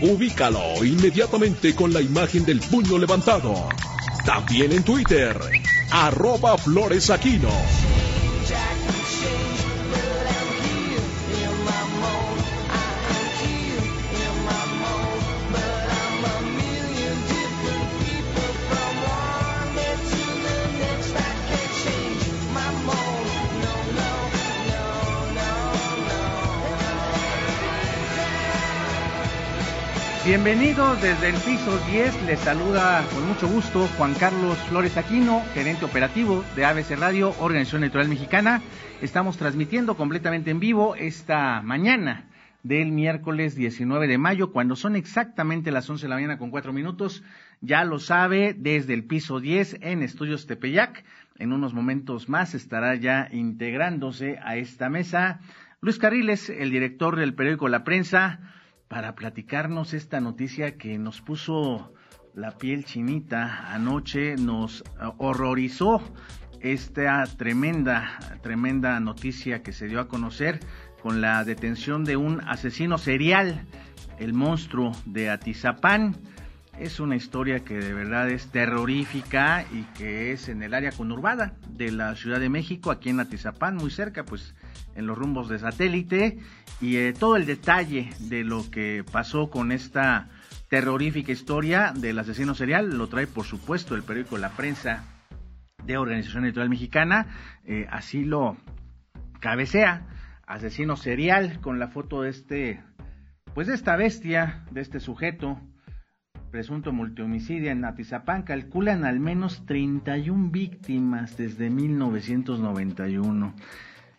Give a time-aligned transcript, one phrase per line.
[0.00, 3.68] Ubícalo inmediatamente con la imagen del puño levantado.
[4.24, 5.36] También en Twitter,
[5.90, 7.50] arroba floresaquino.
[30.28, 35.86] Bienvenidos desde el piso 10, les saluda con mucho gusto Juan Carlos Flores Aquino, gerente
[35.86, 38.60] operativo de ABC Radio, Organización Electoral Mexicana.
[39.00, 42.28] Estamos transmitiendo completamente en vivo esta mañana
[42.62, 46.74] del miércoles 19 de mayo, cuando son exactamente las 11 de la mañana con 4
[46.74, 47.24] minutos.
[47.62, 51.04] Ya lo sabe, desde el piso 10 en Estudios Tepeyac.
[51.38, 55.40] En unos momentos más estará ya integrándose a esta mesa
[55.80, 58.40] Luis Carriles, el director del periódico La Prensa
[58.88, 61.92] para platicarnos esta noticia que nos puso
[62.34, 64.82] la piel chinita anoche, nos
[65.18, 66.02] horrorizó
[66.60, 70.60] esta tremenda, tremenda noticia que se dio a conocer
[71.02, 73.66] con la detención de un asesino serial,
[74.18, 76.16] el monstruo de Atizapán.
[76.78, 81.56] Es una historia que de verdad es terrorífica y que es en el área conurbada
[81.68, 84.54] de la Ciudad de México, aquí en Atizapán, muy cerca, pues
[84.98, 86.38] en los rumbos de satélite
[86.80, 90.28] y eh, todo el detalle de lo que pasó con esta
[90.68, 95.04] terrorífica historia del asesino serial lo trae por supuesto el periódico La Prensa
[95.84, 97.28] de Organización Electoral Mexicana,
[97.64, 98.56] eh, así lo
[99.38, 100.08] cabecea,
[100.46, 102.82] asesino serial con la foto de este,
[103.54, 105.60] pues de esta bestia, de este sujeto,
[106.50, 113.54] presunto multihomicidio en Atizapán, calculan al menos 31 víctimas desde 1991.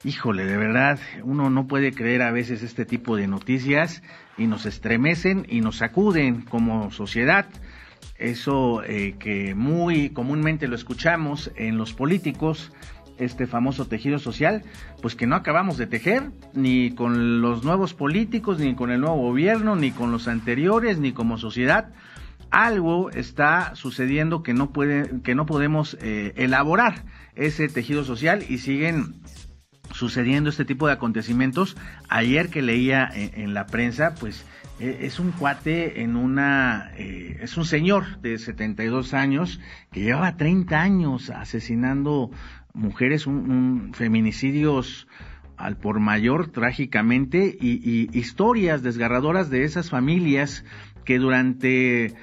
[0.05, 4.01] Híjole, de verdad, uno no puede creer a veces este tipo de noticias
[4.37, 7.47] y nos estremecen y nos sacuden como sociedad.
[8.17, 12.71] Eso eh, que muy comúnmente lo escuchamos en los políticos,
[13.17, 14.63] este famoso tejido social,
[15.01, 19.17] pues que no acabamos de tejer, ni con los nuevos políticos, ni con el nuevo
[19.17, 21.91] gobierno, ni con los anteriores, ni como sociedad.
[22.51, 27.03] Algo está sucediendo que no puede, que no podemos eh, elaborar
[27.35, 29.15] ese tejido social y siguen
[29.91, 31.77] sucediendo este tipo de acontecimientos.
[32.07, 34.45] Ayer que leía en, la prensa, pues
[34.79, 39.59] e, es un cuate en una, eh, es un señor de 72 años
[39.91, 42.31] que llevaba 30 años asesinando
[42.73, 45.07] mujeres, un, feminicidios
[45.57, 50.63] al por mayor trágicamente y, historias desgarradoras de esas familias
[51.03, 52.15] que durante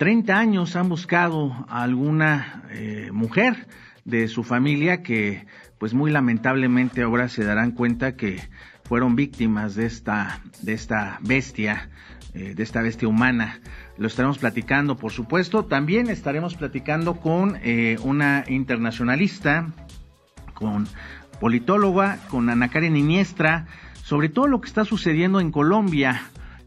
[0.00, 3.66] 30 años han buscado a alguna eh, mujer
[4.06, 5.44] de su familia que
[5.76, 8.40] pues muy lamentablemente ahora se darán cuenta que
[8.82, 11.90] fueron víctimas de esta, de esta bestia,
[12.32, 13.60] eh, de esta bestia humana.
[13.98, 15.66] Lo estaremos platicando, por supuesto.
[15.66, 19.66] También estaremos platicando con eh, una internacionalista,
[20.54, 20.88] con
[21.40, 23.66] politóloga, con Ana Karen Iniestra,
[24.02, 26.22] sobre todo lo que está sucediendo en Colombia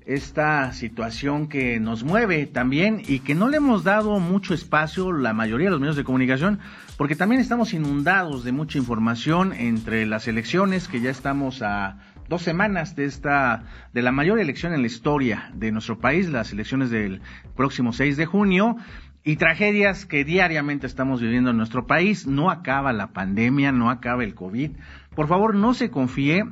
[0.05, 5.33] esta situación que nos mueve también y que no le hemos dado mucho espacio la
[5.33, 6.59] mayoría de los medios de comunicación
[6.97, 11.97] porque también estamos inundados de mucha información entre las elecciones que ya estamos a
[12.29, 13.63] dos semanas de esta
[13.93, 17.21] de la mayor elección en la historia de nuestro país, las elecciones del
[17.55, 18.77] próximo 6 de junio
[19.25, 22.27] y tragedias que diariamente estamos viviendo en nuestro país.
[22.27, 24.71] No acaba la pandemia, no acaba el COVID.
[25.15, 26.43] Por favor, no se confíe.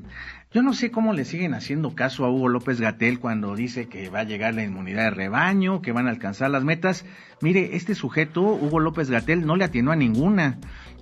[0.54, 4.10] Yo no sé cómo le siguen haciendo caso a Hugo López Gatel cuando dice que
[4.10, 7.06] va a llegar la inmunidad de rebaño, que van a alcanzar las metas.
[7.42, 10.60] Mire, este sujeto, Hugo López Gatel, no le atinó a ninguna.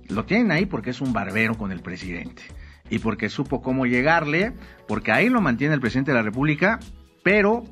[0.08, 2.42] Lo tienen ahí porque es un barbero con el presidente
[2.90, 4.52] y porque supo cómo llegarle,
[4.88, 6.80] porque ahí lo mantiene el presidente de la República,
[7.22, 7.64] pero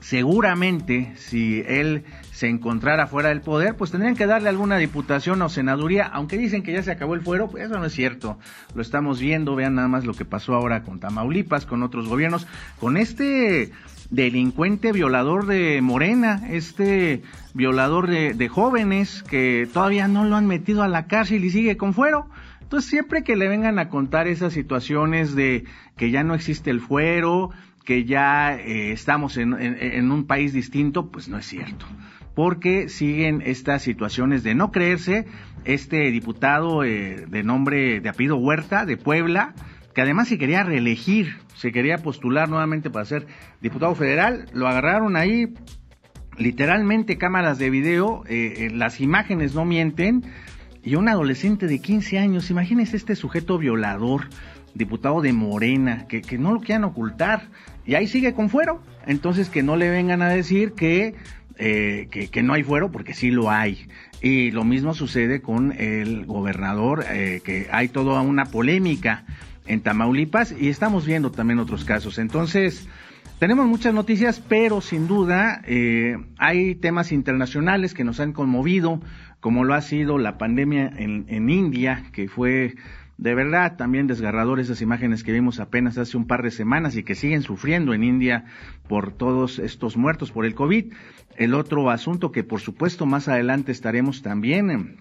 [0.00, 5.48] seguramente si él se encontrara fuera del poder, pues tendrían que darle alguna diputación o
[5.48, 8.38] senaduría, aunque dicen que ya se acabó el fuero, pues eso no es cierto.
[8.74, 12.46] Lo estamos viendo, vean nada más lo que pasó ahora con Tamaulipas, con otros gobiernos,
[12.78, 13.72] con este
[14.10, 17.22] delincuente violador de Morena, este
[17.54, 21.92] violador de, jóvenes que todavía no lo han metido a la cárcel y sigue con
[21.92, 22.28] fuero.
[22.62, 25.64] Entonces, siempre que le vengan a contar esas situaciones de
[25.96, 27.50] que ya no existe el fuero,
[27.88, 29.54] que ya eh, estamos en,
[30.12, 31.86] un país distinto, pues no es cierto
[32.34, 35.24] porque siguen estas situaciones de no creerse.
[35.64, 39.54] Este diputado eh, de nombre de apellido Huerta, de Puebla,
[39.94, 43.26] que además se quería reelegir, se quería postular nuevamente para ser
[43.62, 45.54] diputado federal, lo agarraron ahí,
[46.36, 50.24] literalmente cámaras de video, eh, eh, las imágenes no mienten,
[50.84, 54.28] y un adolescente de 15 años, imagínense este sujeto violador,
[54.78, 57.48] diputado de Morena, que, que no lo quieran ocultar,
[57.84, 61.14] y ahí sigue con fuero, entonces que no le vengan a decir que
[61.60, 63.88] eh, que, no hay fuero porque sí lo hay.
[64.22, 69.24] Y lo mismo sucede con el gobernador, eh, que hay toda una polémica
[69.66, 72.18] en Tamaulipas y estamos viendo también otros casos.
[72.18, 72.88] Entonces,
[73.40, 79.00] tenemos muchas noticias, pero sin duda eh, hay temas internacionales que nos han conmovido,
[79.40, 82.76] como lo ha sido la pandemia en, en India, que fue
[83.18, 87.02] de verdad, también desgarrador esas imágenes que vimos apenas hace un par de semanas y
[87.02, 88.44] que siguen sufriendo en India
[88.88, 90.92] por todos estos muertos por el COVID.
[91.36, 94.96] El otro asunto que por supuesto más adelante estaremos también em,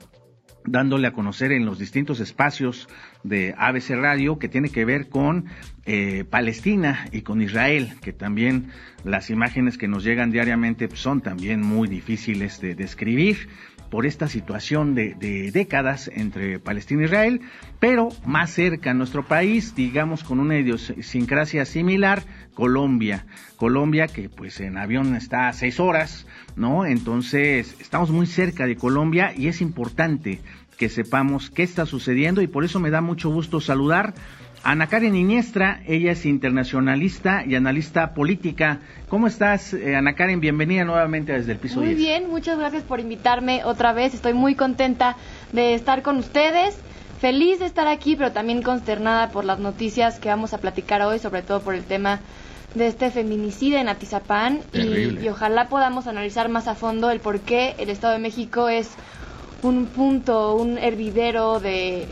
[0.65, 2.89] dándole a conocer en los distintos espacios
[3.23, 5.45] de ABC Radio que tiene que ver con
[5.85, 8.69] eh, Palestina y con Israel, que también
[9.03, 13.47] las imágenes que nos llegan diariamente son también muy difíciles de describir
[13.89, 17.41] por esta situación de, décadas entre Palestina e Israel,
[17.79, 22.23] pero más cerca a nuestro país, digamos con una idiosincrasia similar,
[22.53, 23.25] Colombia.
[23.55, 26.85] Colombia que pues en avión está a seis horas, ¿no?
[26.85, 30.39] Entonces estamos muy cerca de Colombia y es importante
[30.77, 34.13] que sepamos qué está sucediendo y por eso me da mucho gusto saludar
[34.63, 38.79] Ana Karen Iniestra, ella es internacionalista y analista política.
[39.07, 40.39] ¿Cómo estás, eh, Ana Karen?
[40.39, 44.13] Bienvenida nuevamente desde el piso Muy bien, muchas gracias por invitarme otra vez.
[44.13, 45.15] Estoy muy contenta
[45.53, 46.77] de estar con ustedes.
[47.19, 51.19] Feliz de estar aquí, pero también consternada por las noticias que vamos a platicar hoy,
[51.19, 52.19] sobre todo por el tema
[52.75, 54.59] de este feminicidio en Atizapán.
[54.73, 58.69] Y, y, ojalá podamos analizar más a fondo el por qué el Estado de México
[58.69, 58.91] es
[59.63, 62.07] un punto, un hervidero de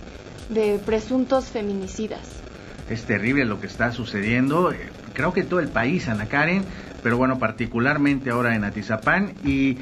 [0.50, 2.22] de presuntos feminicidas.
[2.90, 6.64] Es terrible lo que está sucediendo, eh, creo que todo el país, Ana Karen,
[7.02, 9.78] pero bueno, particularmente ahora en Atizapán y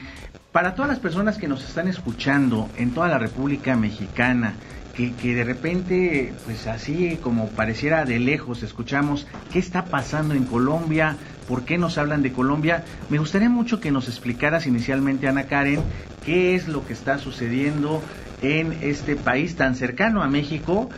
[0.54, 4.54] para todas las personas que nos están escuchando en toda la República Mexicana,
[4.94, 10.44] que, que, de repente, pues así como pareciera de lejos, escuchamos qué está pasando en
[10.44, 11.18] Colombia,
[11.48, 12.84] por qué nos hablan de Colombia.
[13.10, 15.82] Me gustaría mucho que nos explicaras inicialmente, Ana Karen,
[16.24, 18.04] qué es lo que está sucediendo,
[18.44, 20.90] en este país tan cercano a México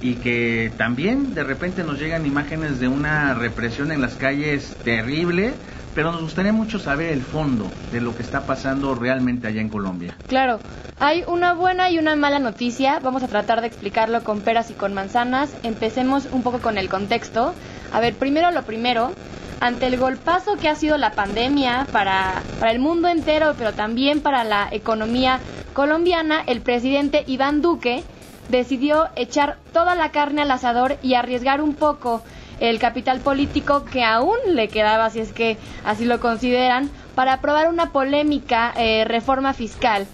[0.00, 5.54] y que también de repente nos llegan imágenes de una represión en las calles terrible,
[5.94, 9.68] pero nos gustaría mucho saber el fondo de lo que está pasando realmente allá en
[9.68, 10.16] Colombia.
[10.28, 10.60] Claro,
[10.98, 14.74] hay una buena y una mala noticia, vamos a tratar de explicarlo con peras y
[14.74, 15.54] con manzanas.
[15.62, 17.54] Empecemos un poco con el contexto.
[17.92, 19.12] A ver, primero lo primero,
[19.60, 24.20] ante el golpazo que ha sido la pandemia para, para el mundo entero, pero también
[24.20, 25.40] para la economía
[25.74, 28.02] colombiana, el presidente Iván Duque
[28.48, 32.22] decidió echar toda la carne al asador y arriesgar un poco
[32.60, 37.68] el capital político que aún le quedaba, si es que así lo consideran, para aprobar
[37.68, 40.06] una polémica eh, reforma fiscal.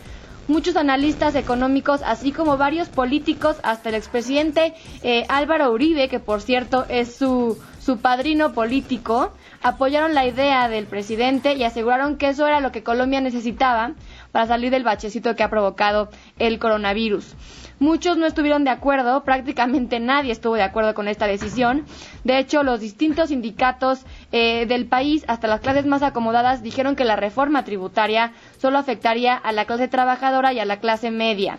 [0.49, 6.41] Muchos analistas económicos, así como varios políticos, hasta el expresidente eh, Álvaro Uribe, que por
[6.41, 12.47] cierto es su, su padrino político, apoyaron la idea del presidente y aseguraron que eso
[12.47, 13.93] era lo que Colombia necesitaba
[14.32, 17.35] para salir del bachecito que ha provocado el coronavirus.
[17.78, 21.87] Muchos no estuvieron de acuerdo, prácticamente nadie estuvo de acuerdo con esta decisión.
[22.25, 27.04] De hecho, los distintos sindicatos eh, del país, hasta las clases más acomodadas, dijeron que
[27.04, 31.59] la reforma tributaria solo afectaría a la clase trabajadora y a la clase media,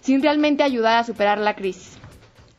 [0.00, 1.96] sin realmente ayudar a superar la crisis.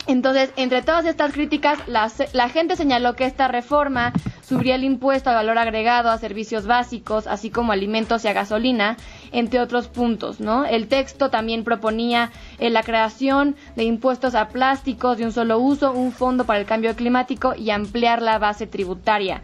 [0.08, 4.12] Entonces, entre todas estas críticas, la, la, gente señaló que esta reforma
[4.53, 8.98] subiría el impuesto al valor agregado a servicios básicos, así como alimentos y a gasolina,
[9.31, 10.63] entre otros puntos, ¿no?
[10.65, 15.91] El texto también proponía eh, la creación de impuestos a plásticos de un solo uso,
[15.91, 19.41] un fondo para el cambio climático y ampliar la base tributaria.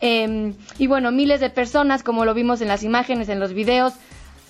[0.00, 3.92] Em, y bueno, miles de personas, como lo vimos en las imágenes, en los videos,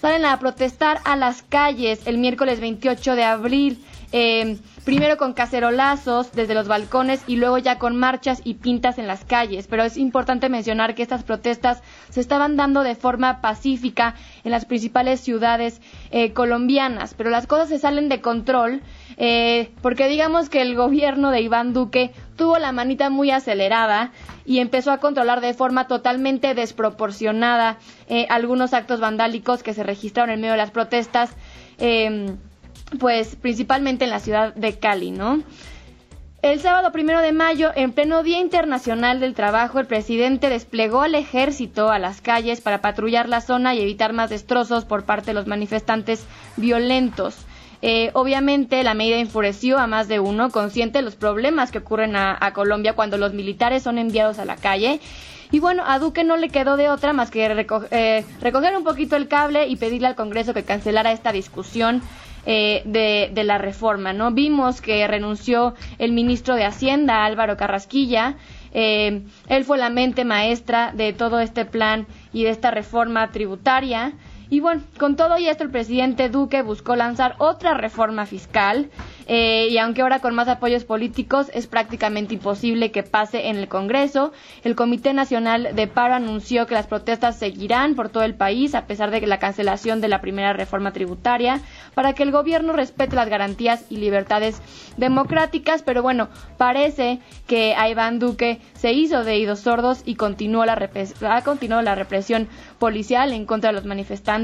[0.01, 3.85] salen a protestar a las calles el miércoles 28 de abril.
[4.19, 4.57] Eh,
[4.87, 9.27] primero con cacerolazos desde los balcones y luego ya con marchas y pintas en las
[9.27, 9.67] calles.
[9.67, 14.65] Pero es importante mencionar que estas protestas se estaban dando de forma pacífica en las
[14.65, 15.83] principales ciudades
[16.13, 18.81] eh, colombianas, pero las cosas se salen de control
[19.19, 24.13] eh, porque digamos que el gobierno de Iván Duque tuvo la manita muy acelerada
[24.47, 27.77] y empezó a controlar de forma totalmente desproporcionada
[28.09, 31.37] eh, algunos actos vandálicos que se registraron en medio de las protestas.
[31.79, 32.35] Eh,
[32.99, 35.43] pues principalmente en la ciudad de Cali, ¿no?
[36.43, 41.17] El sábado primero de mayo, en pleno Día Internacional del Trabajo, el presidente desplegó al
[41.17, 45.35] ejército a las calles para patrullar la zona y evitar más destrozos por parte de
[45.35, 46.25] los manifestantes
[46.57, 47.37] violentos.
[47.83, 52.15] Eh, obviamente la medida enfureció a más de uno, consciente de los problemas que ocurren
[52.17, 55.01] a, Colombia cuando los militares son enviados a la calle.
[55.51, 59.17] Y bueno, a Duque no le quedó de otra más que eh, recoger un poquito
[59.17, 62.03] el cable y pedirle al Congreso que cancelara esta discusión
[62.47, 64.31] eh, de, la reforma, ¿no?
[64.33, 68.37] Vimos que renunció el ministro de Hacienda, Álvaro Carrasquilla.
[68.73, 74.13] él fue la mente maestra de todo este plan y de esta reforma tributaria.
[74.49, 78.91] Y bueno, con todo y esto el presidente Duque buscó lanzar otra reforma fiscal
[79.27, 83.67] eh, y aunque ahora con más apoyos políticos es prácticamente imposible que pase en el
[83.67, 88.77] Congreso, el Comité Nacional de Paro anunció que las protestas seguirán por todo el país
[88.77, 91.61] a pesar de la cancelación de la primera reforma tributaria
[91.95, 94.63] para que el gobierno respete las garantías y libertades
[94.97, 100.65] democráticas, pero bueno, parece que a Iván Duque se hizo de oídos sordos y continuó
[100.65, 100.77] la
[101.29, 102.49] ha continuado la represión
[102.79, 104.36] policial en contra de los manifestantes.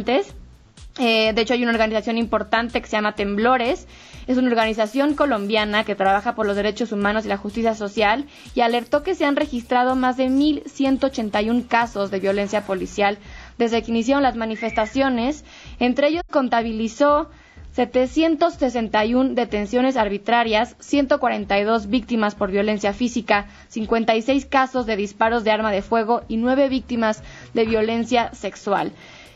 [0.99, 3.87] Eh, de hecho, hay una organización importante que se llama Temblores.
[4.27, 8.61] Es una organización colombiana que trabaja por los derechos humanos y la justicia social y
[8.61, 13.19] alertó que se han registrado más de 1.181 casos de violencia policial
[13.59, 15.45] desde que iniciaron las manifestaciones.
[15.79, 17.31] Entre ellos contabilizó
[17.73, 25.81] 761 detenciones arbitrarias, 142 víctimas por violencia física, 56 casos de disparos de arma de
[25.81, 27.23] fuego y 9 víctimas
[27.55, 28.93] de violencia sexual.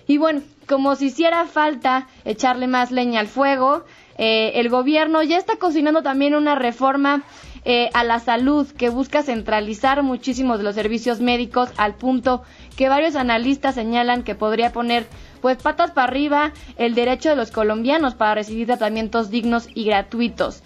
[0.07, 3.85] Y bueno, como si hiciera falta echarle más leña al fuego,
[4.19, 7.23] eh, el gobierno ya está cocinando también una reforma
[7.65, 12.43] eh, a la salud que busca centralizar muchísimos de los servicios médicos al punto
[12.77, 15.07] que varios analistas señalan que podría poner
[15.41, 20.63] pues patas para arriba el derecho de los colombianos para recibir tratamientos dignos y gratuitos.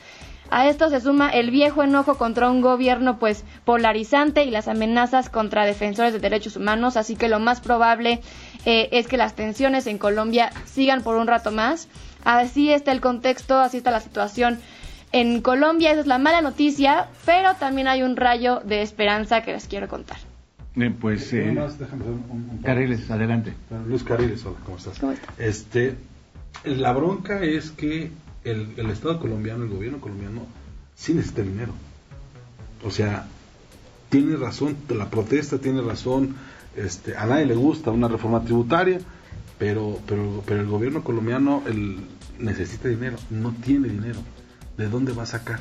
[0.50, 5.30] A esto se suma el viejo enojo contra un gobierno pues polarizante y las amenazas
[5.30, 8.20] contra defensores de derechos humanos, así que lo más probable
[8.64, 11.88] eh, es que las tensiones en Colombia sigan por un rato más.
[12.24, 14.58] Así está el contexto, así está la situación
[15.12, 15.92] en Colombia.
[15.92, 19.86] Esa es la mala noticia, pero también hay un rayo de esperanza que les quiero
[19.86, 20.18] contar.
[20.76, 21.56] Eh, pues, eh,
[22.64, 23.54] Carriles, adelante.
[23.86, 25.00] Luis Carriles, ¿cómo estás?
[25.38, 25.94] Este,
[26.64, 28.10] la bronca es que
[28.44, 30.46] el, el Estado colombiano, el gobierno colombiano,
[30.94, 31.72] sí necesita dinero.
[32.84, 33.26] O sea,
[34.08, 36.36] tiene razón, la protesta tiene razón,
[36.76, 39.00] este, a nadie le gusta una reforma tributaria,
[39.58, 41.98] pero, pero, pero el gobierno colombiano el,
[42.38, 44.18] necesita dinero, no tiene dinero.
[44.76, 45.60] ¿De dónde va a sacar?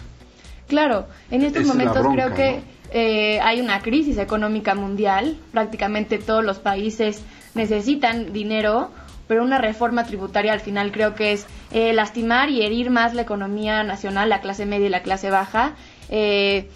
[0.68, 6.60] Claro, en estos momentos creo que eh, hay una crisis económica mundial, prácticamente todos los
[6.60, 7.22] países
[7.56, 8.92] necesitan dinero
[9.30, 13.22] pero una reforma tributaria al final creo que es eh, lastimar y herir más la
[13.22, 15.76] economía nacional, la clase media y la clase baja.
[16.10, 16.68] Eh,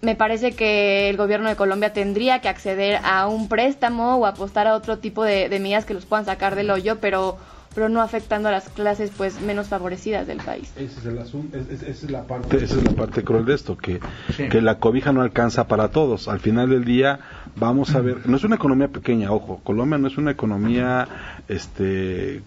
[0.00, 4.66] me parece que el gobierno de Colombia tendría que acceder a un préstamo o apostar
[4.66, 7.38] a otro tipo de, de medidas que los puedan sacar del hoyo, pero
[7.76, 10.72] pero no afectando a las clases pues menos favorecidas del país.
[10.76, 13.76] Ese es el asunto, esa es la parte, esa es la parte cruel de esto,
[13.76, 14.00] que,
[14.34, 16.26] que la cobija no alcanza para todos.
[16.26, 17.20] Al final del día
[17.54, 21.06] vamos a ver, no es una economía pequeña, ojo, Colombia no es una economía
[21.48, 22.42] este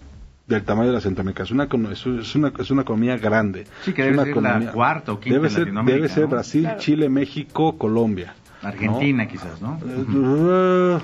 [0.48, 3.68] del tamaño de la Centroamérica, es una, es una, es una economía grande.
[3.84, 6.68] Sí, que debe una ser economía, la cuarta o quinta debe ser, debe ser Brasil,
[6.78, 8.34] Chile, México, Colombia.
[8.62, 9.78] Argentina quizás, ¿no?
[9.78, 10.98] Uh,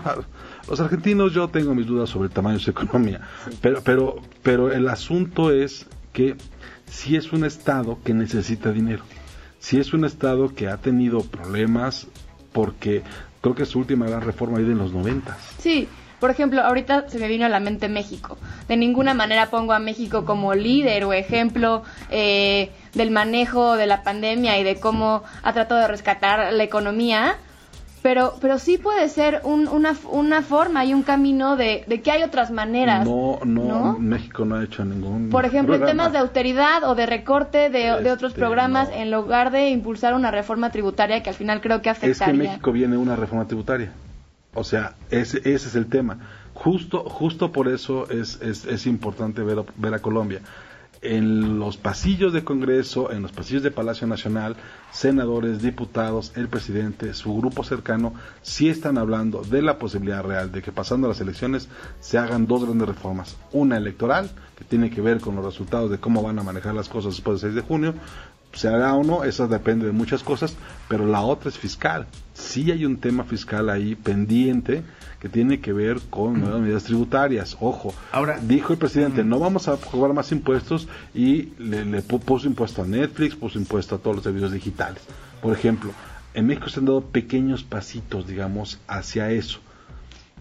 [0.68, 3.20] los argentinos yo tengo mis dudas sobre el tamaño de su economía,
[3.60, 6.36] pero, pero, pero el asunto es que
[6.86, 9.02] si es un Estado que necesita dinero,
[9.58, 12.06] si es un Estado que ha tenido problemas
[12.52, 13.02] porque
[13.40, 15.36] creo que su última gran reforma ha en los noventas.
[15.58, 15.88] Sí,
[16.20, 18.38] por ejemplo, ahorita se me vino a la mente México.
[18.68, 24.02] De ninguna manera pongo a México como líder o ejemplo eh, del manejo de la
[24.02, 27.36] pandemia y de cómo ha tratado de rescatar la economía,
[28.06, 32.52] pero, pero sí puede ser una, una forma y un camino de, que hay otras
[32.52, 33.04] maneras.
[33.04, 35.28] No, no, México no ha hecho ningún.
[35.28, 39.50] Por ejemplo, en temas de austeridad o de recorte de, otros este, programas, en lugar
[39.50, 42.12] de impulsar una reforma tributaria que al final creo que afectaría.
[42.12, 43.90] Es que en México viene una reforma tributaria.
[44.54, 46.18] O sea, ese, ese es el tema.
[46.54, 50.42] Justo, justo por eso es, es, es importante ver, ver a Colombia
[51.02, 54.56] en los pasillos de Congreso, en los pasillos de Palacio Nacional,
[54.90, 60.62] senadores, diputados, el presidente, su grupo cercano, sí están hablando de la posibilidad real de
[60.62, 61.68] que pasando las elecciones
[62.00, 63.36] se hagan dos grandes reformas.
[63.52, 66.88] Una electoral, que tiene que ver con los resultados de cómo van a manejar las
[66.88, 67.94] cosas después del 6 de junio,
[68.52, 70.56] se hará o no, eso depende de muchas cosas,
[70.88, 72.06] pero la otra es fiscal.
[72.32, 74.82] Sí hay un tema fiscal ahí pendiente
[75.26, 77.56] que tiene que ver con nuevas medidas tributarias.
[77.58, 82.82] Ojo, ahora dijo el presidente, no vamos a cobrar más impuestos y le, puso impuesto
[82.82, 85.02] a Netflix, puso impuesto a todos los servicios digitales.
[85.42, 85.90] Por ejemplo,
[86.32, 89.58] en México se han dado pequeños pasitos, digamos, hacia eso.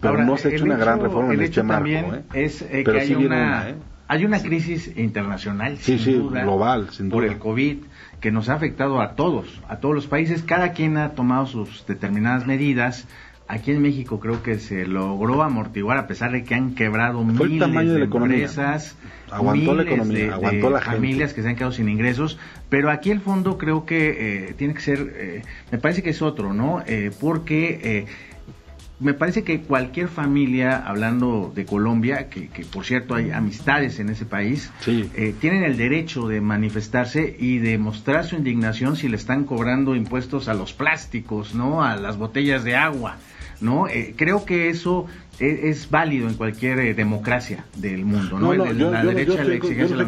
[0.00, 1.88] Pero no se ha hecho una gran reforma en este marco.
[1.88, 2.22] ¿eh?
[2.32, 3.74] Es eh, que hay una, ¿eh?
[4.06, 7.78] hay una crisis internacional, sí, sí, global, sin por el COVID,
[8.20, 10.44] que nos ha afectado a todos, a todos los países.
[10.44, 13.08] Cada quien ha tomado sus determinadas medidas.
[13.48, 17.70] Aquí en México creo que se logró amortiguar a pesar de que han quebrado miles
[17.70, 18.96] de, empresas,
[19.30, 22.38] aguantó la economía, aguantó la familias que se han quedado sin ingresos,
[22.68, 26.22] pero aquí el fondo creo que eh, tiene que ser, eh, me parece que es
[26.22, 26.82] otro, ¿no?
[26.86, 28.06] Eh, porque
[28.98, 34.24] me parece que cualquier familia, hablando de Colombia, que, por cierto hay amistades en ese
[34.24, 39.44] país, eh, tienen el derecho de manifestarse y de mostrar su indignación si le están
[39.44, 41.84] cobrando impuestos a los plásticos, ¿no?
[41.84, 43.18] A las botellas de agua,
[43.60, 43.88] ¿no?
[43.88, 45.06] Eh, creo que eso
[45.38, 48.54] e, es, válido en cualquier eh, democracia del mundo, ¿no?
[48.54, 50.06] la derecha la exigencia la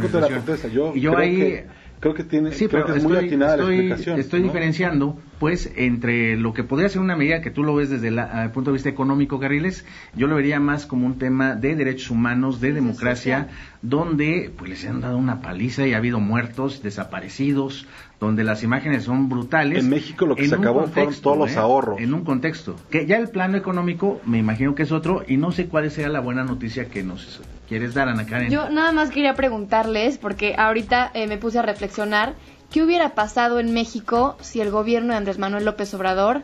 [0.95, 1.65] y yo ahí...
[2.01, 4.19] creo que tiene sí, pero es muy atinada la explicación.
[4.19, 8.09] Estoy diferenciando pues entre lo que podría ser una medida que tú lo ves desde
[8.09, 12.11] el punto de vista económico, Carriles, yo lo vería más como un tema de derechos
[12.11, 13.49] humanos, de democracia,
[13.83, 17.87] donde pues les han dado una paliza y ha habido muertos, desaparecidos,
[18.21, 19.85] donde las imágenes son brutales.
[19.85, 21.59] En México lo que se acabó fueron todos los ¿eh?
[21.59, 22.01] ahorros.
[22.01, 22.77] En un contexto.
[22.91, 26.09] Que ya el plano económico me imagino que es otro y no sé cuál sea
[26.09, 28.51] la buena noticia que nos quieres dar, Ana Karen.
[28.51, 32.35] Yo nada más quería preguntarles, porque ahorita eh, me puse a reflexionar
[32.71, 36.43] ¿Qué hubiera pasado en México si el gobierno de Andrés Manuel López Obrador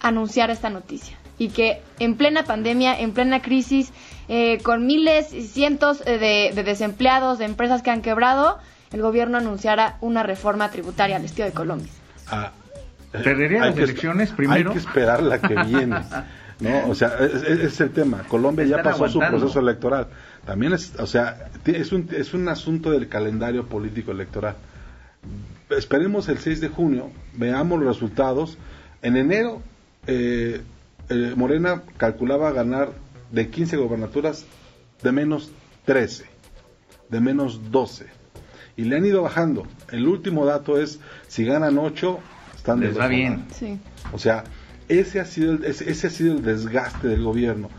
[0.00, 1.16] anunciara esta noticia?
[1.38, 3.92] Y que en plena pandemia, en plena crisis,
[4.28, 8.58] eh, con miles y cientos de, desempleados, de empresas que han quebrado,
[8.92, 11.90] el gobierno anunciara una reforma tributaria al estilo de Colombia.
[12.26, 12.50] Ah,
[13.12, 13.26] las
[13.76, 14.70] elecciones primero.
[14.70, 16.00] Hay que esperar la que viene.
[16.58, 16.88] ¿no?
[16.88, 18.24] O sea, ese es, el tema.
[18.28, 20.08] Colombia ya pasó su proceso electoral.
[20.44, 24.56] También es, o sea, es un, es un asunto del calendario político electoral
[25.76, 28.58] esperemos el 6 de junio, veamos los resultados.
[29.02, 29.62] En enero,
[30.06, 30.62] eh,
[31.08, 32.92] eh, Morena calculaba ganar
[33.30, 34.44] de 15 gobernaturas
[35.02, 35.50] de menos
[35.84, 36.24] 13,
[37.08, 38.06] de menos 12.
[38.76, 39.66] Y le han ido bajando.
[39.90, 42.18] El último dato es, si ganan 8,
[42.56, 43.44] están Les va bien.
[44.12, 44.44] O sea,
[44.88, 47.70] ese ha, sido el, ese, ha sido el desgaste del gobierno.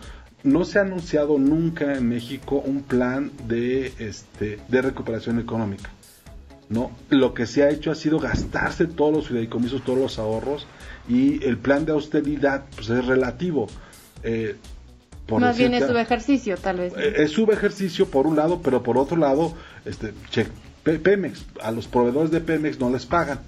[0.44, 5.90] No se ha anunciado nunca en México un plan de, este, de recuperación económica.
[6.72, 6.92] ¿No?
[7.10, 10.66] Lo que se ha hecho ha sido gastarse todos los fideicomisos, todos los ahorros
[11.08, 13.68] y el plan de austeridad pues es relativo.
[14.24, 14.56] Eh,
[15.30, 16.94] Más bien es subejercicio, tal vez.
[16.98, 19.54] Eh, es subejercicio por un lado, pero por otro lado,
[19.86, 20.14] este,
[20.84, 23.40] Pemex, a los proveedores de Pemex no les pagan,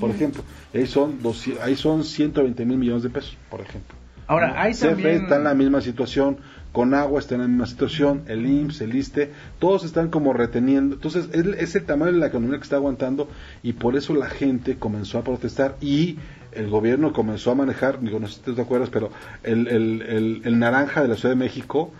[0.00, 0.42] por ejemplo.
[0.72, 1.18] Ahí son,
[1.62, 3.99] ahí son 120 mil millones de pesos, por ejemplo.
[4.30, 5.24] Ahora, hay también...
[5.24, 6.36] está en la misma situación,
[6.70, 10.94] con agua está en la misma situación, el IMSS, el ISTE, todos están como reteniendo.
[10.94, 13.28] Entonces, es, el tamaño de la economía que está aguantando
[13.64, 16.18] y por eso la gente comenzó a protestar y
[16.52, 19.10] el gobierno comenzó a manejar, digo, no sé si te acuerdas, pero
[19.42, 21.92] el, el, el, naranja de la Ciudad de México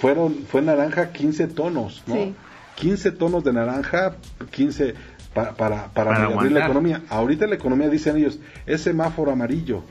[0.00, 2.34] fueron, fue naranja 15 tonos, ¿no?
[2.74, 4.16] 15 tonos de naranja,
[4.50, 4.94] 15
[5.32, 7.02] para, para, para, abrir la economía.
[7.08, 9.84] Ahorita la economía, dicen ellos, es semáforo amarillo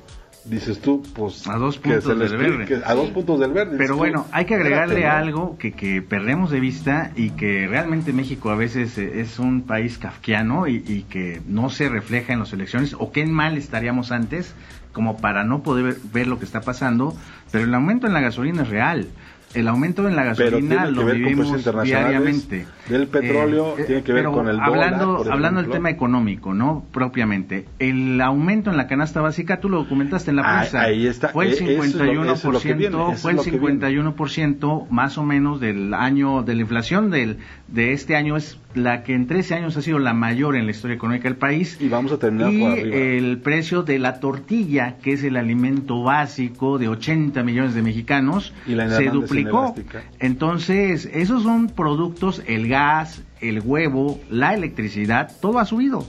[0.46, 1.48] dices tú, pues...
[1.48, 2.82] A dos puntos del verde.
[2.86, 3.78] a dos puntos del verde.
[3.78, 8.50] Pero bueno, hay que agregarle algo que, que perdemos de vista y que realmente México
[8.50, 12.96] a veces es un país kafkiano y, y que no se refleja en las elecciones,
[12.98, 14.54] o qué mal estaríamos antes
[14.94, 17.16] como para no poder ver lo que está pasando,
[17.52, 19.08] pero el aumento en la gasolina es real
[19.54, 21.52] el aumento en la gasolina lo vivimos
[21.84, 22.68] diariamente.
[22.88, 26.86] Del petróleo eh, tiene que ver con el hablando, Hablando del tema económico, ¿no?
[26.92, 27.66] Propiamente.
[27.80, 30.82] El aumento en la canasta básica, tú lo documentaste en la ah, prensa.
[30.82, 31.30] Ahí está.
[31.30, 37.38] Fue el 51%, fue el 51% más o menos del año, de la inflación del,
[37.72, 40.72] de este año es la que en 13 años ha sido la mayor en la
[40.72, 41.78] historia económica del país.
[41.80, 46.78] Y vamos a terminar y el precio de la tortilla, que es el alimento básico
[46.78, 49.76] de 80 millones de mexicanos, se duplicó.
[50.20, 56.06] Entonces, esos son productos, el gas, el huevo, la electricidad, todo ha subido.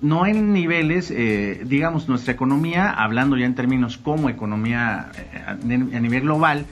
[0.00, 6.00] No en niveles, eh, digamos, nuestra economía, hablando ya en términos como economía eh, a
[6.00, 6.66] nivel global,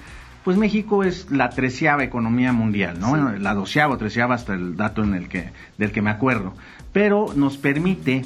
[0.44, 3.16] pues México es la treceava economía mundial, ¿no?
[3.16, 6.52] La doceava o treceava hasta el dato en el que, del que me acuerdo.
[6.92, 8.24] Pero nos permite,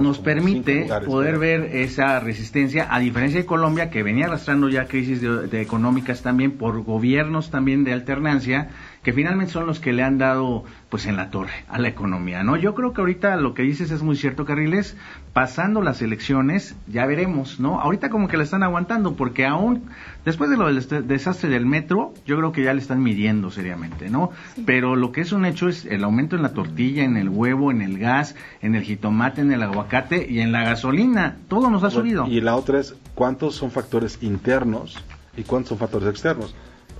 [0.00, 5.20] nos permite poder ver esa resistencia, a diferencia de Colombia, que venía arrastrando ya crisis
[5.22, 8.68] de, económicas también por gobiernos también de alternancia,
[9.06, 12.42] que finalmente son los que le han dado pues en la torre a la economía,
[12.42, 12.56] ¿no?
[12.56, 14.96] Yo creo que ahorita lo que dices es muy cierto, Carriles,
[15.32, 17.78] pasando las elecciones ya veremos, ¿no?
[17.80, 19.84] Ahorita como que la están aguantando porque aún
[20.24, 24.10] después de lo del desastre del metro, yo creo que ya le están midiendo seriamente,
[24.10, 24.32] ¿no?
[24.64, 27.70] Pero lo que es un hecho es el aumento en la tortilla, en el huevo,
[27.70, 31.84] en el gas, en el jitomate, en el aguacate y en la gasolina, todo nos
[31.84, 32.26] ha subido.
[32.26, 35.00] Y la otra es cuántos son factores internos
[35.36, 36.56] y cuántos son factores externos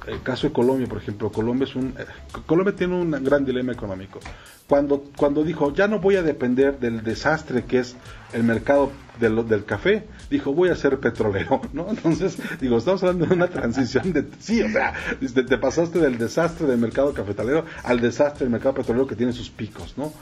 [0.07, 2.07] el caso de Colombia, por ejemplo, Colombia es un eh,
[2.47, 4.21] Colombia tiene un gran dilema económico.
[4.69, 7.97] Cuando cuando dijo, "Ya no voy a depender del desastre que es
[8.33, 8.91] el mercado
[9.21, 11.89] del, del café", dijo, "Voy a ser petrolero", ¿no?
[11.91, 16.67] Entonces, digo, estamos hablando de una transición de sí, o sea, te, pasaste del desastre
[16.67, 20.13] del mercado cafetalero al desastre del mercado petrolero que tiene sus picos, ¿no?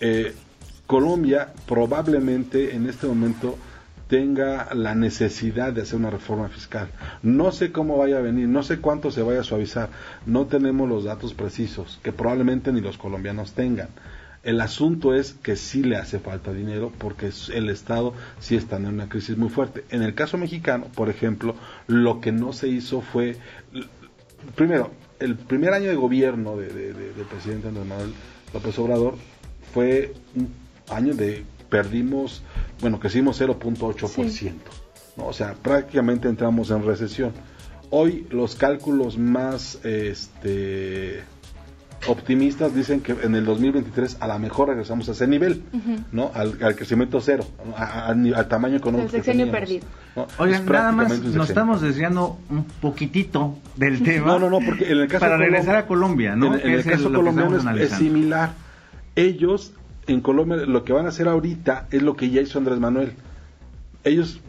[0.00, 0.34] Eh,
[0.86, 3.56] Colombia probablemente en este momento
[4.08, 6.88] tenga la necesidad de hacer una reforma fiscal.
[7.22, 9.88] No sé cómo vaya a venir, no sé cuánto se vaya a suavizar,
[10.26, 13.88] no tenemos los datos precisos, que probablemente ni los colombianos tengan.
[14.42, 18.86] El asunto es que sí le hace falta dinero porque el Estado sí está en
[18.86, 19.84] una crisis muy fuerte.
[19.88, 23.38] En el caso mexicano, por ejemplo, lo que no se hizo fue,
[24.54, 28.12] primero, el primer año de gobierno del de, presidente Andrés Manuel
[28.52, 29.14] López Obrador
[29.72, 30.52] fue un
[30.90, 32.42] año de perdimos,
[32.80, 34.52] bueno, crecimos 0.8%,
[35.16, 35.26] ¿no?
[35.26, 37.32] o sea, prácticamente entramos en recesión.
[37.90, 41.22] Hoy los cálculos más este,
[42.08, 45.62] optimistas dicen que en el 2023 a lo mejor regresamos a ese nivel,
[46.12, 46.30] ¿no?
[46.34, 49.06] Al, crecimiento cero, al tamaño económico.
[49.06, 49.86] El sexenio perdido.
[50.38, 54.26] Oigan, nada más nos estamos desviando un poquitito del tema.
[54.26, 56.54] No, no, no, porque en el caso para regresar a Colombia, ¿no?
[56.54, 58.52] En, el caso colombiano es, es, similar.
[59.16, 59.72] Ellos
[60.06, 63.12] en Colombia lo que van a hacer ahorita es lo que ya hizo Andrés Manuel.
[64.04, 64.40] Ellos,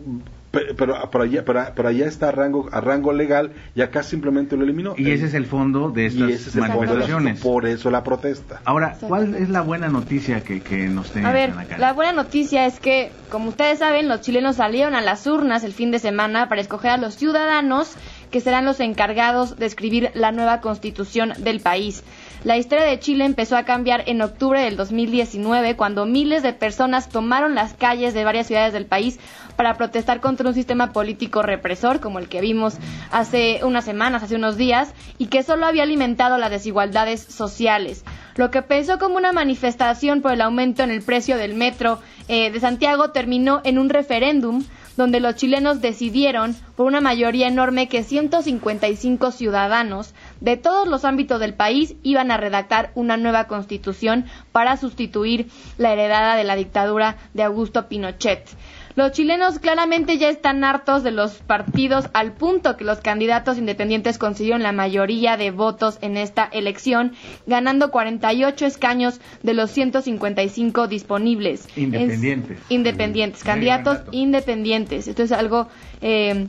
[0.51, 4.63] pero, por allá, pero, allá está a rango, a rango legal y acá simplemente lo
[4.63, 4.95] eliminó.
[4.97, 7.39] Y ese es el fondo de estas manifestaciones.
[7.39, 8.61] por eso la protesta.
[8.65, 12.65] Ahora, ¿cuál es la buena noticia que, que nos tienen A ver, la buena noticia
[12.65, 16.47] es que, como ustedes saben, los chilenos salieron a las urnas el fin de semana
[16.49, 17.95] para escoger a los ciudadanos
[18.31, 22.03] que serán los encargados de escribir la nueva constitución del país.
[22.45, 27.10] La historia de Chile empezó a cambiar en octubre del 2019 cuando miles de personas
[27.10, 29.19] tomaron las calles de varias ciudades del país
[29.55, 32.75] para protestar contra un sistema político represor como el que vimos
[33.12, 38.05] hace unas semanas, hace unos días, y que solo había alimentado las desigualdades sociales.
[38.36, 42.51] Lo que empezó como una manifestación por el aumento en el precio del metro eh,
[42.51, 44.63] de Santiago terminó en un referéndum
[44.97, 51.39] donde los chilenos decidieron, por una mayoría enorme, que 155 ciudadanos de todos los ámbitos
[51.39, 57.17] del país iban a redactar una nueva constitución para sustituir la heredada de la dictadura
[57.34, 58.47] de Augusto Pinochet.
[58.95, 64.17] Los chilenos claramente ya están hartos de los partidos al punto que los candidatos independientes
[64.17, 67.12] consiguieron la mayoría de votos en esta elección,
[67.45, 71.67] ganando 48 escaños de los 155 disponibles.
[71.75, 72.58] Independientes.
[72.69, 75.10] independientes, candidatos independientes.
[75.10, 75.67] Esto es algo
[76.01, 76.47] eh,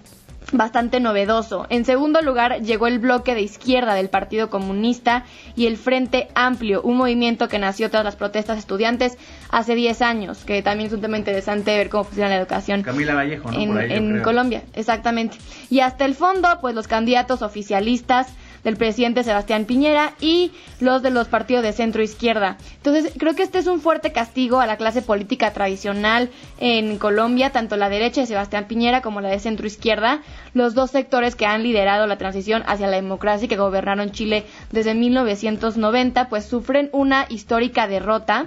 [0.53, 1.67] bastante novedoso.
[1.71, 5.25] En segundo lugar llegó el bloque de izquierda del Partido Comunista
[5.57, 9.19] y el Frente Amplio, un movimiento que nació tras las protestas estudiantes
[9.51, 12.83] hace 10 años, que también es un tema interesante ver cómo funciona la educación.
[12.83, 15.39] Camila Vallejo, En, en Colombia, exactamente.
[15.71, 18.29] Y hasta el fondo, pues los candidatos oficialistas
[18.67, 20.51] del presidente Sebastián Piñera y
[20.81, 22.57] los de los partidos de centro izquierda.
[22.79, 27.53] Entonces, creo que este es un fuerte castigo a la clase política tradicional en Colombia,
[27.53, 30.21] tanto la derecha de Sebastián Piñera como la de centro izquierda,
[30.53, 34.45] los dos sectores que han liderado la transición hacia la democracia y que gobernaron Chile
[34.73, 38.47] desde 1990, pues sufren una histórica derrota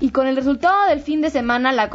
[0.00, 1.90] y con el resultado del fin de semana la,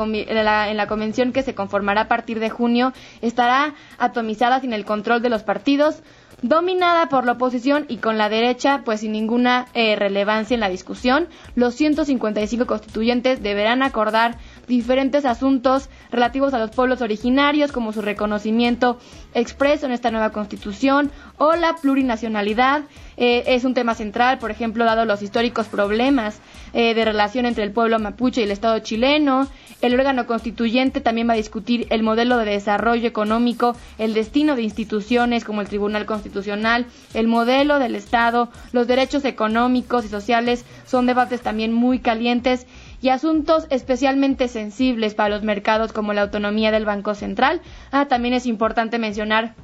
[0.69, 5.21] en la convención que se conformará a partir de junio estará atomizada sin el control
[5.21, 6.03] de los partidos,
[6.43, 10.69] dominada por la oposición y con la derecha, pues sin ninguna eh, relevancia en la
[10.69, 11.27] discusión.
[11.55, 18.97] Los 155 constituyentes deberán acordar diferentes asuntos relativos a los pueblos originarios, como su reconocimiento
[19.33, 22.83] expreso en esta nueva constitución o la plurinacionalidad.
[23.17, 26.39] Eh, es un tema central, por ejemplo, dado los históricos problemas
[26.73, 29.47] eh, de relación entre el pueblo mapuche y el Estado chileno.
[29.81, 34.63] El órgano constituyente también va a discutir el modelo de desarrollo económico, el destino de
[34.63, 41.05] instituciones como el Tribunal Constitucional, el modelo del Estado, los derechos económicos y sociales son
[41.05, 42.65] debates también muy calientes
[43.03, 47.61] y asuntos especialmente sensibles para los mercados como la autonomía del Banco Central.
[47.91, 49.55] Ah, también es importante mencionar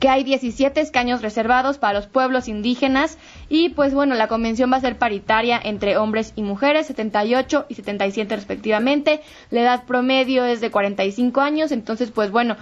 [0.00, 3.18] que hay 17 escaños reservados para los pueblos indígenas
[3.50, 7.74] y pues bueno, la convención va a ser paritaria entre hombres y mujeres, 78 y
[7.74, 9.20] 77 respectivamente.
[9.50, 12.56] La edad promedio es de 45 años, entonces pues bueno,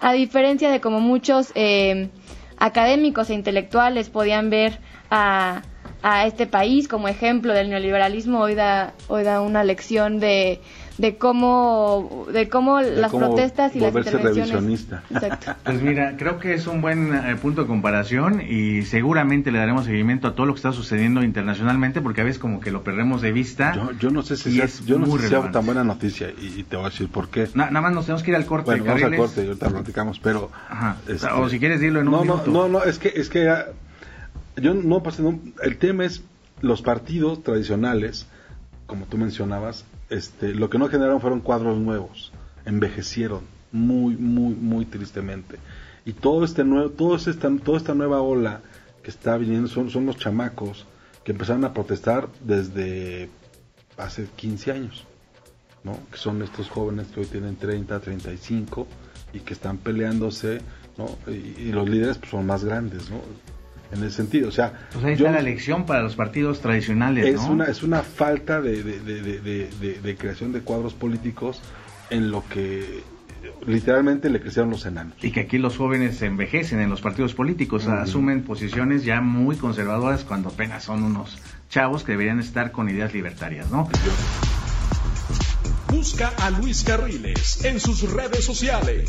[0.00, 2.08] a diferencia de como muchos eh,
[2.56, 4.80] académicos e intelectuales podían ver
[5.12, 5.62] a
[6.02, 10.60] a este país como ejemplo del neoliberalismo, hoy da, hoy da una lección de,
[10.98, 14.86] de cómo de cómo las protestas y las intervenciones.
[15.10, 15.54] Exacto.
[15.64, 19.86] pues mira creo que es un buen eh, punto de comparación y seguramente le daremos
[19.86, 23.22] seguimiento a todo lo que está sucediendo internacionalmente porque a veces como que lo perdemos
[23.22, 26.64] de vista yo, no sé si es yo no sé si tan buena noticia y,
[26.64, 27.48] te voy a decir por qué.
[27.54, 30.18] Nada más nos tenemos que ir al corte bueno vamos al corte y ahorita platicamos
[30.18, 30.50] pero
[31.08, 32.50] este, o si quieres decirlo en un no minuto.
[32.50, 33.48] no no es que es que
[34.60, 35.22] yo no pasé
[35.62, 36.22] el tema es
[36.60, 38.26] los partidos tradicionales
[38.86, 42.32] como tú mencionabas este, lo que no generaron fueron cuadros nuevos,
[42.64, 45.58] envejecieron muy, muy, muy tristemente.
[46.04, 48.62] Y todo este nuevo, todo esta, toda esta nueva ola
[49.02, 50.86] que está viniendo son, son los chamacos
[51.24, 53.28] que empezaron a protestar desde
[53.98, 55.04] hace 15 años,
[55.84, 55.98] ¿no?
[56.10, 58.86] Que son estos jóvenes que hoy tienen 30, 35
[59.34, 60.62] y que están peleándose,
[60.96, 61.18] ¿no?
[61.30, 63.20] Y, y los líderes pues, son más grandes, ¿no?
[63.92, 64.48] En ese sentido.
[64.48, 67.26] O sea, pues ahí está la elección para los partidos tradicionales.
[67.26, 71.60] Es, una, es una falta de, de, creación de cuadros políticos
[72.10, 73.02] en lo que
[73.66, 75.14] literalmente le crecieron los enanos.
[75.22, 79.56] Y que aquí los jóvenes se envejecen en los partidos políticos, asumen posiciones ya muy
[79.56, 81.38] conservadoras cuando apenas son unos
[81.70, 83.88] chavos que deberían estar con ideas libertarias, ¿no?
[85.88, 89.08] Busca a Luis Carriles en sus redes sociales.